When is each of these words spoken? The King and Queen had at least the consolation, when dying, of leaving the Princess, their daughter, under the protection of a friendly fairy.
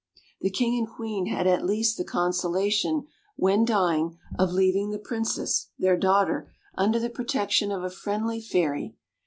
The 0.39 0.49
King 0.49 0.79
and 0.79 0.87
Queen 0.89 1.27
had 1.27 1.45
at 1.45 1.63
least 1.63 1.95
the 1.95 2.03
consolation, 2.03 3.05
when 3.35 3.63
dying, 3.65 4.17
of 4.39 4.51
leaving 4.51 4.89
the 4.89 4.97
Princess, 4.97 5.69
their 5.77 5.95
daughter, 5.95 6.51
under 6.73 6.97
the 6.99 7.07
protection 7.11 7.71
of 7.71 7.83
a 7.83 7.89
friendly 7.91 8.41
fairy. 8.41 8.95